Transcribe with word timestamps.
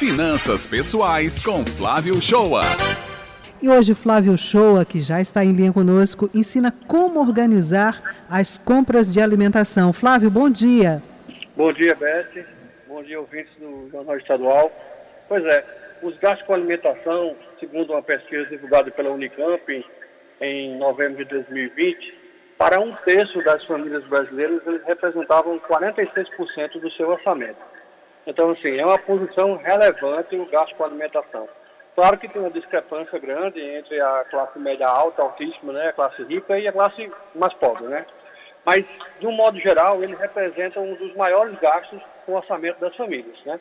Finanças 0.00 0.66
Pessoais 0.66 1.42
com 1.42 1.62
Flávio 1.62 2.22
Shoa. 2.22 2.62
E 3.60 3.68
hoje 3.68 3.94
Flávio 3.94 4.34
Shoa, 4.38 4.82
que 4.82 5.02
já 5.02 5.20
está 5.20 5.44
em 5.44 5.52
linha 5.52 5.74
conosco, 5.74 6.30
ensina 6.34 6.72
como 6.88 7.20
organizar 7.20 8.24
as 8.26 8.56
compras 8.56 9.12
de 9.12 9.20
alimentação. 9.20 9.92
Flávio, 9.92 10.30
bom 10.30 10.48
dia. 10.48 11.02
Bom 11.54 11.70
dia, 11.74 11.94
Beth. 11.94 12.46
Bom 12.88 13.02
dia, 13.02 13.20
ouvintes 13.20 13.52
do 13.60 13.90
Jornal 13.92 14.16
Estadual. 14.16 14.72
Pois 15.28 15.44
é, 15.44 15.62
os 16.02 16.16
gastos 16.16 16.46
com 16.46 16.54
alimentação, 16.54 17.36
segundo 17.60 17.92
uma 17.92 18.02
pesquisa 18.02 18.46
divulgada 18.46 18.90
pela 18.90 19.10
Unicamp 19.10 19.84
em 20.40 20.78
novembro 20.78 21.22
de 21.22 21.30
2020, 21.30 22.14
para 22.56 22.80
um 22.80 22.94
terço 23.04 23.44
das 23.44 23.62
famílias 23.66 24.04
brasileiras, 24.04 24.66
eles 24.66 24.82
representavam 24.86 25.58
46% 25.58 26.80
do 26.80 26.90
seu 26.90 27.10
orçamento. 27.10 27.69
Então, 28.26 28.50
assim, 28.50 28.76
é 28.76 28.84
uma 28.84 28.98
posição 28.98 29.56
relevante 29.56 30.36
o 30.36 30.46
gasto 30.46 30.74
com 30.74 30.84
alimentação. 30.84 31.48
Claro 31.94 32.18
que 32.18 32.28
tem 32.28 32.40
uma 32.40 32.50
discrepância 32.50 33.18
grande 33.18 33.60
entre 33.60 34.00
a 34.00 34.24
classe 34.30 34.58
média 34.58 34.86
alta, 34.86 35.22
altíssima, 35.22 35.72
né, 35.72 35.88
a 35.88 35.92
classe 35.92 36.22
rica 36.22 36.58
e 36.58 36.68
a 36.68 36.72
classe 36.72 37.10
mais 37.34 37.52
pobre, 37.54 37.84
né? 37.84 38.06
Mas, 38.64 38.84
de 39.18 39.26
um 39.26 39.32
modo 39.32 39.58
geral, 39.58 40.02
ele 40.02 40.14
representa 40.14 40.80
um 40.80 40.94
dos 40.94 41.14
maiores 41.16 41.58
gastos 41.58 42.00
com 42.24 42.32
o 42.32 42.36
orçamento 42.36 42.78
das 42.78 42.94
famílias, 42.94 43.36
né? 43.44 43.58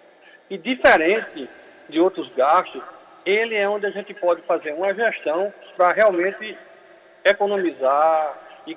E 0.50 0.58
diferente 0.58 1.50
de 1.88 2.00
outros 2.00 2.30
gastos, 2.36 2.82
ele 3.26 3.56
é 3.56 3.68
onde 3.68 3.86
a 3.86 3.92
gente 3.92 4.14
pode 4.14 4.42
fazer 4.44 4.74
uma 4.74 4.94
gestão 4.94 5.54
para 5.76 5.92
realmente 5.92 6.58
economizar 7.24 8.38
e 8.68 8.76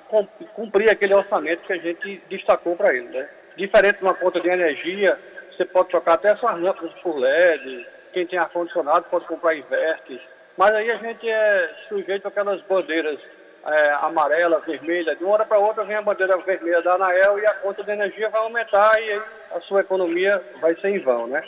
cumprir 0.53 0.89
aquele 0.89 1.13
orçamento 1.13 1.63
que 1.63 1.73
a 1.73 1.77
gente 1.77 2.21
destacou 2.29 2.75
para 2.75 2.95
ele, 2.95 3.09
né? 3.09 3.29
Diferente 3.55 3.97
de 3.97 4.03
uma 4.03 4.13
conta 4.13 4.39
de 4.39 4.49
energia, 4.49 5.17
você 5.55 5.65
pode 5.65 5.89
trocar 5.89 6.13
até 6.13 6.35
suas 6.35 6.59
lâmpadas 6.59 6.93
por 7.01 7.17
LED, 7.17 7.87
quem 8.11 8.27
tem 8.27 8.39
ar-condicionado 8.39 9.05
pode 9.09 9.25
comprar 9.25 9.55
inverte, 9.55 10.19
mas 10.57 10.71
aí 10.71 10.91
a 10.91 10.97
gente 10.97 11.27
é 11.27 11.69
sujeito 11.87 12.27
àquelas 12.27 12.61
bandeiras 12.61 13.19
é, 13.65 13.91
amarela, 14.01 14.59
vermelha, 14.59 15.15
de 15.15 15.23
uma 15.23 15.33
hora 15.33 15.45
para 15.45 15.57
outra 15.57 15.83
vem 15.83 15.95
a 15.95 16.01
bandeira 16.01 16.37
vermelha 16.37 16.81
da 16.81 16.95
ANAEL 16.95 17.39
e 17.39 17.45
a 17.45 17.53
conta 17.55 17.83
de 17.83 17.91
energia 17.91 18.29
vai 18.29 18.41
aumentar 18.41 19.01
e 19.01 19.11
aí 19.11 19.21
a 19.55 19.59
sua 19.61 19.81
economia 19.81 20.41
vai 20.59 20.75
ser 20.75 20.89
em 20.89 20.99
vão, 20.99 21.27
né? 21.27 21.43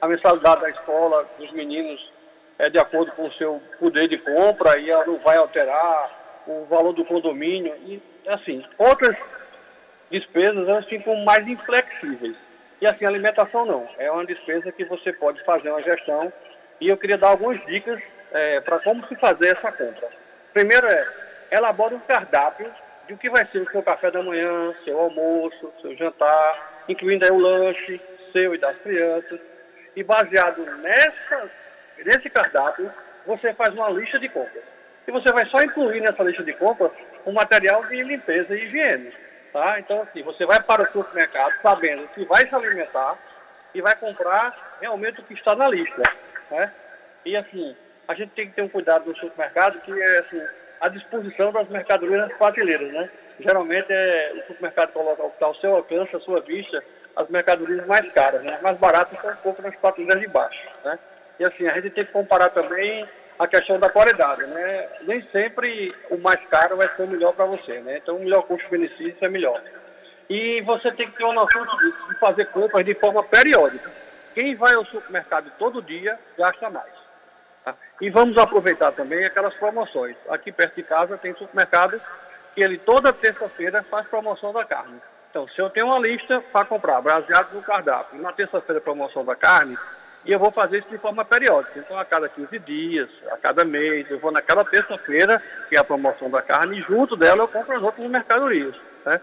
A 0.00 0.08
mensalidade 0.08 0.62
da 0.62 0.70
escola 0.70 1.28
dos 1.38 1.50
meninos 1.52 2.12
é 2.58 2.68
de 2.68 2.78
acordo 2.78 3.12
com 3.12 3.26
o 3.26 3.32
seu 3.34 3.62
poder 3.78 4.08
de 4.08 4.18
compra 4.18 4.78
e 4.78 4.90
ela 4.90 5.06
não 5.06 5.18
vai 5.18 5.36
alterar 5.36 6.42
o 6.46 6.64
valor 6.64 6.92
do 6.92 7.04
condomínio 7.04 7.74
e 7.86 8.02
assim, 8.26 8.64
outras 8.76 9.16
despesas 10.10 10.68
elas 10.68 10.84
ficam 10.86 11.14
mais 11.24 11.46
inflexíveis. 11.46 12.36
E 12.80 12.86
assim, 12.86 13.04
alimentação 13.04 13.66
não. 13.66 13.88
É 13.98 14.10
uma 14.10 14.24
despesa 14.24 14.72
que 14.72 14.84
você 14.84 15.12
pode 15.12 15.42
fazer 15.44 15.70
uma 15.70 15.82
gestão. 15.82 16.32
E 16.80 16.88
eu 16.88 16.96
queria 16.96 17.18
dar 17.18 17.28
algumas 17.28 17.64
dicas 17.66 18.00
é, 18.32 18.60
para 18.60 18.78
como 18.78 19.06
se 19.06 19.14
fazer 19.16 19.56
essa 19.56 19.70
compra. 19.70 20.08
Primeiro 20.52 20.86
é, 20.86 21.06
elabore 21.50 21.94
um 21.94 22.00
cardápio 22.00 22.70
de 23.06 23.14
o 23.14 23.18
que 23.18 23.28
vai 23.28 23.44
ser 23.46 23.58
o 23.58 23.70
seu 23.70 23.82
café 23.82 24.10
da 24.10 24.22
manhã, 24.22 24.74
seu 24.84 24.98
almoço, 24.98 25.72
seu 25.82 25.94
jantar, 25.96 26.84
incluindo 26.88 27.24
aí 27.24 27.30
o 27.30 27.38
lanche 27.38 28.00
seu 28.32 28.54
e 28.54 28.58
das 28.58 28.76
crianças. 28.78 29.40
E 29.94 30.02
baseado 30.02 30.64
nessa, 30.82 31.50
nesse 32.04 32.30
cardápio, 32.30 32.90
você 33.26 33.52
faz 33.54 33.74
uma 33.74 33.90
lista 33.90 34.18
de 34.18 34.28
compras. 34.28 34.62
E 35.06 35.10
você 35.10 35.32
vai 35.32 35.44
só 35.46 35.60
incluir 35.60 36.00
nessa 36.00 36.22
lista 36.22 36.42
de 36.42 36.52
compras 36.54 36.92
o 37.24 37.32
material 37.32 37.84
de 37.86 38.02
limpeza 38.02 38.56
e 38.56 38.64
higiene. 38.64 39.12
Tá? 39.52 39.80
Então, 39.80 40.02
assim, 40.02 40.22
você 40.22 40.46
vai 40.46 40.60
para 40.62 40.82
o 40.82 40.92
supermercado 40.92 41.52
sabendo 41.60 42.06
que 42.08 42.24
vai 42.24 42.46
se 42.46 42.54
alimentar 42.54 43.18
e 43.74 43.82
vai 43.82 43.96
comprar 43.96 44.76
realmente 44.80 45.20
o 45.20 45.24
que 45.24 45.34
está 45.34 45.54
na 45.56 45.68
lista. 45.68 46.02
Né? 46.50 46.72
E, 47.24 47.36
assim, 47.36 47.76
a 48.06 48.14
gente 48.14 48.30
tem 48.30 48.48
que 48.48 48.54
ter 48.54 48.62
um 48.62 48.68
cuidado 48.68 49.08
no 49.08 49.16
supermercado 49.16 49.80
que 49.80 49.92
é, 49.92 50.18
assim, 50.18 50.40
a 50.80 50.88
disposição 50.88 51.52
das 51.52 51.68
mercadorias 51.68 52.28
nas 52.28 52.36
prateleiras, 52.36 52.92
né? 52.92 53.10
Geralmente, 53.38 53.86
é, 53.90 54.32
o 54.36 54.46
supermercado 54.46 54.92
coloca 54.92 55.22
o 55.22 55.28
que 55.28 55.34
está 55.34 55.46
ao 55.46 55.54
seu 55.56 55.76
alcance, 55.76 56.16
à 56.16 56.20
sua 56.20 56.40
vista, 56.40 56.82
as 57.16 57.28
mercadorias 57.28 57.86
mais 57.86 58.10
caras, 58.12 58.42
né? 58.42 58.58
Mais 58.62 58.78
baratas 58.78 59.12
estão 59.14 59.30
um 59.30 59.36
pouco 59.36 59.62
nas 59.62 59.74
prateleiras 59.76 60.20
de 60.20 60.28
baixo, 60.28 60.68
né? 60.84 60.98
E, 61.38 61.44
assim, 61.44 61.66
a 61.66 61.74
gente 61.74 61.90
tem 61.90 62.04
que 62.04 62.12
comparar 62.12 62.50
também 62.50 63.06
a 63.40 63.46
questão 63.46 63.80
da 63.80 63.88
qualidade, 63.88 64.44
né? 64.48 64.86
Nem 65.04 65.22
sempre 65.32 65.94
o 66.10 66.18
mais 66.18 66.38
caro 66.50 66.76
vai 66.76 66.86
ser 66.94 67.04
o 67.04 67.08
melhor 67.08 67.32
para 67.32 67.46
você, 67.46 67.80
né? 67.80 67.96
Então, 67.96 68.16
o 68.16 68.20
melhor 68.20 68.42
custo-benefício 68.42 69.16
é 69.22 69.28
melhor. 69.30 69.62
E 70.28 70.60
você 70.60 70.92
tem 70.92 71.10
que 71.10 71.16
ter 71.16 71.24
uma 71.24 71.32
noção 71.32 71.64
de 71.64 72.18
fazer 72.18 72.44
compras 72.50 72.84
de 72.84 72.92
forma 72.92 73.24
periódica. 73.24 73.90
Quem 74.34 74.54
vai 74.54 74.74
ao 74.74 74.84
supermercado 74.84 75.50
todo 75.58 75.80
dia 75.80 76.18
gasta 76.36 76.68
mais. 76.68 76.92
Tá? 77.64 77.74
E 78.02 78.10
vamos 78.10 78.36
aproveitar 78.36 78.92
também 78.92 79.24
aquelas 79.24 79.54
promoções. 79.54 80.16
Aqui 80.28 80.52
perto 80.52 80.74
de 80.74 80.82
casa 80.82 81.16
tem 81.16 81.34
supermercado 81.34 81.98
que 82.54 82.62
ele 82.62 82.76
toda 82.76 83.10
terça-feira 83.10 83.82
faz 83.84 84.06
promoção 84.06 84.52
da 84.52 84.66
carne. 84.66 85.00
Então, 85.30 85.48
se 85.48 85.58
eu 85.58 85.70
tenho 85.70 85.86
uma 85.86 85.98
lista 85.98 86.42
para 86.52 86.66
comprar, 86.66 87.00
baseado 87.00 87.54
no 87.54 87.62
cardápio, 87.62 88.20
na 88.20 88.32
terça-feira 88.32 88.82
promoção 88.82 89.24
da 89.24 89.34
carne, 89.34 89.78
e 90.24 90.32
eu 90.32 90.38
vou 90.38 90.50
fazer 90.50 90.78
isso 90.78 90.88
de 90.88 90.98
forma 90.98 91.24
periódica. 91.24 91.78
Então, 91.78 91.98
a 91.98 92.04
cada 92.04 92.28
15 92.28 92.58
dias, 92.60 93.08
a 93.30 93.36
cada 93.36 93.64
mês, 93.64 94.10
eu 94.10 94.18
vou 94.18 94.30
naquela 94.30 94.64
terça-feira, 94.64 95.42
que 95.68 95.76
é 95.76 95.78
a 95.78 95.84
promoção 95.84 96.30
da 96.30 96.42
carne, 96.42 96.78
e 96.78 96.82
junto 96.82 97.16
dela 97.16 97.42
eu 97.42 97.48
compro 97.48 97.76
as 97.76 97.82
outras 97.82 98.08
mercadorias. 98.08 98.74
Né? 99.04 99.20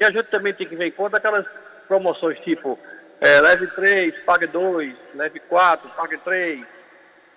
E 0.00 0.04
a 0.04 0.10
gente 0.10 0.26
também 0.30 0.54
tem 0.54 0.66
que 0.66 0.76
ver 0.76 0.86
em 0.86 0.90
conta 0.90 1.18
aquelas 1.18 1.46
promoções 1.86 2.38
tipo 2.40 2.78
é, 3.20 3.40
leve 3.40 3.66
3, 3.68 4.18
pague 4.24 4.46
2, 4.46 4.94
leve 5.14 5.38
4, 5.40 5.88
pague 5.90 6.18
3. 6.18 6.64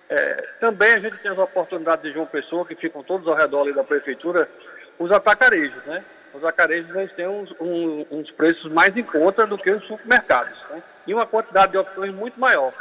É, 0.09 0.47
também 0.59 0.93
a 0.93 0.99
gente 0.99 1.17
tem 1.17 1.31
as 1.31 1.37
oportunidades 1.37 2.03
de 2.03 2.13
João 2.13 2.25
Pessoa, 2.25 2.65
que 2.65 2.75
ficam 2.75 3.03
todos 3.03 3.27
ao 3.27 3.35
redor 3.35 3.71
da 3.73 3.83
prefeitura, 3.83 4.49
os 4.97 5.11
atacarejos, 5.11 5.83
né? 5.85 6.03
Os 6.35 6.43
atacarejos 6.43 6.93
eles 6.93 7.13
têm 7.13 7.27
uns, 7.27 7.49
um, 7.61 8.05
uns 8.11 8.29
preços 8.31 8.69
mais 8.71 8.95
em 8.97 9.03
conta 9.03 9.47
do 9.47 9.57
que 9.57 9.71
os 9.71 9.85
supermercados, 9.85 10.61
né? 10.69 10.83
E 11.07 11.13
uma 11.13 11.25
quantidade 11.25 11.71
de 11.71 11.77
opções 11.77 12.13
muito 12.13 12.37
maior. 12.39 12.73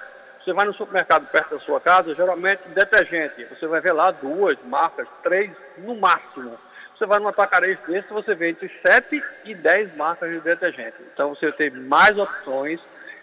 Você 0.42 0.52
vai 0.52 0.66
no 0.66 0.74
supermercado 0.74 1.26
perto 1.30 1.54
da 1.54 1.60
sua 1.60 1.80
casa, 1.80 2.14
geralmente 2.14 2.68
detergente, 2.68 3.44
você 3.44 3.66
vai 3.66 3.80
ver 3.80 3.92
lá 3.92 4.10
duas 4.10 4.58
marcas, 4.64 5.06
três 5.22 5.50
no 5.78 5.94
máximo. 5.96 6.58
Você 6.96 7.06
vai 7.06 7.18
no 7.18 7.28
atacarejo 7.28 7.80
desse, 7.86 8.08
você 8.08 8.34
vê 8.34 8.50
entre 8.50 8.70
7 8.82 9.22
e 9.44 9.54
10 9.54 9.96
marcas 9.96 10.30
de 10.30 10.40
detergente. 10.40 10.96
Então 11.12 11.30
você 11.34 11.50
tem 11.52 11.70
mais 11.70 12.18
opções, 12.18 12.80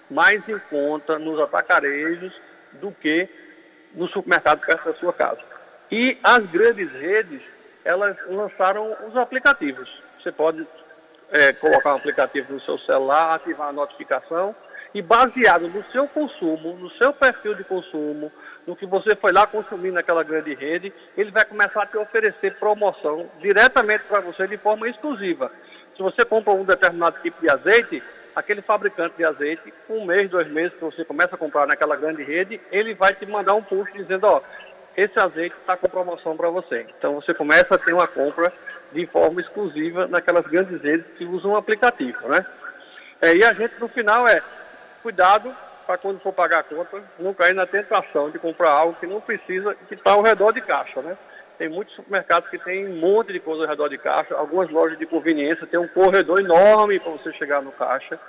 mais 0.10 0.48
em 0.48 0.60
conta 0.60 1.20
nos 1.20 1.40
atacarejos 1.40 2.34
do 2.74 2.92
que 2.92 3.30
no 3.94 4.08
supermercado 4.08 4.66
perto 4.66 4.86
da 4.86 4.94
sua 4.94 5.14
casa. 5.14 5.40
E 5.92 6.18
as 6.24 6.46
grandes 6.46 6.92
redes, 6.92 7.42
elas 7.84 8.16
lançaram 8.28 8.96
os 9.08 9.16
aplicativos. 9.16 10.02
Você 10.22 10.32
pode 10.32 10.66
é, 11.32 11.52
colocar 11.54 11.94
um 11.94 11.98
aplicativo 11.98 12.54
no 12.54 12.62
seu 12.62 12.78
celular, 12.80 13.36
ativar 13.36 13.70
a 13.70 13.74
notificação 13.74 14.56
e 14.94 15.02
baseado 15.02 15.68
no 15.70 15.84
seu 15.86 16.08
consumo, 16.08 16.76
no 16.76 16.90
seu 16.92 17.14
perfil 17.14 17.56
de 17.56 17.64
consumo, 17.64 18.32
no 18.68 18.76
que 18.76 18.86
você 18.86 19.16
foi 19.16 19.32
lá 19.32 19.48
consumir 19.48 19.92
naquela 19.92 20.22
grande 20.22 20.54
rede, 20.54 20.94
ele 21.18 21.32
vai 21.32 21.46
começar 21.46 21.84
a 21.84 21.86
te 21.86 21.98
oferecer 21.98 22.56
promoção 22.56 23.30
diretamente 23.40 24.04
para 24.04 24.20
você 24.20 24.48
de 24.48 24.58
forma 24.58 24.88
exclusiva. 24.90 25.52
Se 25.96 26.04
você 26.04 26.26
compra 26.26 26.54
um 26.54 26.66
determinado 26.66 27.20
tipo 27.22 27.42
de 27.42 27.50
azeite, 27.50 28.04
aquele 28.36 28.62
fabricante 28.62 29.16
de 29.18 29.26
azeite, 29.26 29.74
um 29.90 30.06
mês, 30.06 30.30
dois 30.30 30.48
meses 30.50 30.74
que 30.74 30.84
você 30.84 31.04
começa 31.06 31.36
a 31.36 31.38
comprar 31.38 31.66
naquela 31.66 31.96
grande 31.96 32.22
rede, 32.24 32.62
ele 32.72 32.94
vai 32.94 33.14
te 33.14 33.26
mandar 33.26 33.54
um 33.54 33.64
post 33.64 33.92
dizendo, 33.98 34.28
ó, 34.28 34.42
esse 34.96 35.18
azeite 35.20 35.56
está 35.56 35.78
com 35.78 35.88
promoção 35.88 36.36
para 36.36 36.50
você. 36.50 36.86
Então 36.98 37.16
você 37.16 37.34
começa 37.34 37.76
a 37.76 37.78
ter 37.78 37.94
uma 37.94 38.08
compra 38.08 38.52
de 38.92 39.06
forma 39.08 39.42
exclusiva 39.42 40.08
naquelas 40.08 40.46
grandes 40.48 40.82
redes 40.82 41.06
que 41.18 41.26
usam 41.26 41.52
o 41.52 41.58
aplicativo, 41.58 42.28
né? 42.28 42.46
É, 43.22 43.36
e 43.36 43.44
a 43.44 43.54
gente 43.54 43.80
no 43.80 43.88
final 43.88 44.28
é 44.28 44.42
cuidado 45.02 45.56
para 45.86 45.98
quando 45.98 46.20
for 46.20 46.34
pagar 46.34 46.60
a 46.60 46.64
conta, 46.64 47.02
não 47.20 47.34
cair 47.34 47.54
na 47.54 47.66
tentação 47.66 48.30
de 48.30 48.40
comprar 48.40 48.72
algo 48.72 48.98
que 49.00 49.08
não 49.08 49.22
precisa 49.22 49.76
que 49.88 49.94
está 49.94 50.12
ao 50.12 50.22
redor 50.22 50.52
de 50.52 50.62
caixa, 50.62 51.02
né? 51.02 51.18
Tem 51.58 51.70
muitos 51.70 51.94
supermercados 51.96 52.50
que 52.50 52.58
tem 52.58 52.88
um 52.88 52.98
monte 52.98 53.32
de 53.34 53.40
coisa 53.40 53.64
ao 53.64 53.70
redor 53.70 53.88
de 53.88 53.98
caixa, 53.98 54.36
algumas 54.36 54.70
lojas 54.70 54.98
de 54.98 55.06
conveniência 55.06 55.68
tem 55.68 55.80
um 55.80 55.88
corredor 55.88 56.40
enorme 56.40 57.00
para 57.00 57.12
você 57.12 57.32
chegar 57.34 57.62
no 57.62 57.72
caixa. 57.72 58.20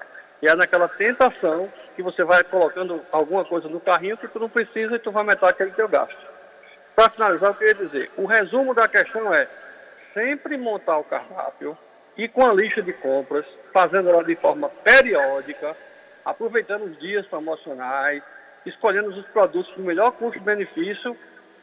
E 0.42 0.48
é 0.48 0.54
naquela 0.54 0.88
tentação 0.88 1.72
que 1.94 2.02
você 2.02 2.24
vai 2.24 2.42
colocando 2.42 3.00
alguma 3.12 3.44
coisa 3.44 3.68
no 3.68 3.80
carrinho 3.80 4.16
que 4.16 4.28
tu 4.28 4.40
não 4.40 4.48
precisa 4.48 4.96
e 4.96 4.98
tu 4.98 5.10
vai 5.10 5.22
aumentar 5.22 5.48
aquele 5.48 5.70
teu 5.70 5.88
gasto. 5.88 6.18
Para 6.94 7.08
finalizar, 7.10 7.50
eu 7.50 7.54
queria 7.54 7.74
dizer, 7.74 8.10
o 8.16 8.26
resumo 8.26 8.74
da 8.74 8.86
questão 8.88 9.32
é 9.32 9.48
sempre 10.12 10.56
montar 10.56 10.98
o 10.98 11.04
cardápio 11.04 11.76
e 12.16 12.28
com 12.28 12.46
a 12.46 12.52
lista 12.52 12.82
de 12.82 12.92
compras, 12.92 13.46
fazendo 13.72 14.10
ela 14.10 14.22
de 14.22 14.36
forma 14.36 14.68
periódica, 14.68 15.74
aproveitando 16.24 16.84
os 16.84 16.98
dias 16.98 17.26
promocionais, 17.26 18.22
escolhendo 18.66 19.08
os 19.08 19.26
produtos 19.26 19.72
com 19.74 19.82
melhor 19.82 20.12
custo-benefício 20.12 21.16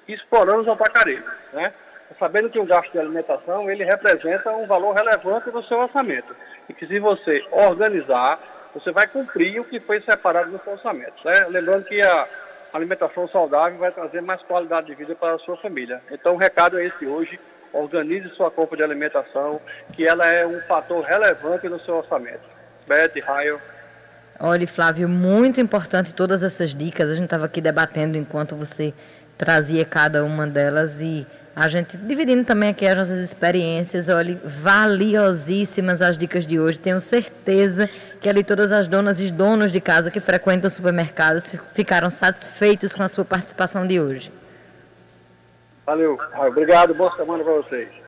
e 0.07 0.13
explorando 0.13 0.61
os 0.61 0.67
atacarejos, 0.67 1.25
né? 1.53 1.73
Sabendo 2.17 2.49
que 2.49 2.59
o 2.59 2.65
gasto 2.65 2.91
de 2.91 2.99
alimentação, 2.99 3.69
ele 3.69 3.83
representa 3.83 4.51
um 4.51 4.65
valor 4.65 4.95
relevante 4.95 5.51
no 5.51 5.63
seu 5.63 5.77
orçamento. 5.77 6.35
E 6.67 6.73
que 6.73 6.87
se 6.87 6.97
você 6.97 7.45
organizar, 7.51 8.39
você 8.73 8.91
vai 8.91 9.07
cumprir 9.07 9.59
o 9.59 9.63
que 9.63 9.79
foi 9.79 10.01
separado 10.01 10.49
no 10.49 10.59
seu 10.63 10.73
orçamento. 10.73 11.13
Né? 11.23 11.45
Lembrando 11.49 11.83
que 11.83 12.01
a, 12.01 12.27
alimentação 12.73 13.27
saudável 13.27 13.77
vai 13.79 13.91
trazer 13.91 14.21
mais 14.21 14.41
qualidade 14.43 14.87
de 14.87 14.95
vida 14.95 15.15
para 15.15 15.33
a 15.33 15.39
sua 15.39 15.57
família. 15.57 16.01
Então 16.11 16.35
o 16.35 16.37
recado 16.37 16.79
é 16.79 16.85
esse 16.85 17.05
hoje, 17.05 17.39
organize 17.73 18.29
sua 18.35 18.49
compra 18.51 18.77
de 18.77 18.83
alimentação, 18.83 19.59
que 19.93 20.07
ela 20.07 20.25
é 20.25 20.45
um 20.45 20.59
fator 20.61 21.03
relevante 21.03 21.67
no 21.69 21.79
seu 21.81 21.97
orçamento. 21.97 22.41
Beth, 22.87 23.19
Raio. 23.23 23.59
Olha, 24.39 24.67
Flávio, 24.67 25.09
muito 25.09 25.59
importante 25.59 26.13
todas 26.13 26.43
essas 26.43 26.73
dicas. 26.73 27.11
A 27.11 27.13
gente 27.13 27.25
estava 27.25 27.45
aqui 27.45 27.59
debatendo 27.59 28.17
enquanto 28.17 28.55
você 28.55 28.93
trazia 29.37 29.85
cada 29.85 30.23
uma 30.23 30.47
delas 30.47 31.01
e 31.01 31.27
a 31.55 31.67
gente 31.67 31.97
dividindo 31.97 32.45
também 32.45 32.69
aqui 32.69 32.87
as 32.87 32.97
nossas 32.97 33.19
experiências. 33.19 34.07
Olha, 34.07 34.39
valiosíssimas 34.43 36.01
as 36.01 36.17
dicas 36.17 36.45
de 36.45 36.57
hoje. 36.57 36.79
Tenho 36.79 37.01
certeza 37.01 37.89
que 38.21 38.29
ali 38.29 38.43
todas 38.43 38.71
as 38.71 38.87
donas 38.87 39.19
e 39.19 39.29
donos 39.29 39.71
de 39.71 39.81
casa 39.81 40.09
que 40.09 40.21
frequentam 40.21 40.69
supermercados 40.69 41.53
ficaram 41.73 42.09
satisfeitos 42.09 42.95
com 42.95 43.03
a 43.03 43.09
sua 43.09 43.25
participação 43.25 43.85
de 43.85 43.99
hoje. 43.99 44.31
Valeu, 45.89 46.19
obrigado, 46.47 46.93
boa 46.93 47.11
semana 47.15 47.43
para 47.43 47.53
vocês. 47.53 47.89